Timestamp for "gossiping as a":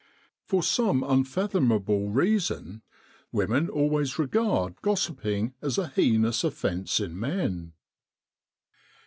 4.81-5.89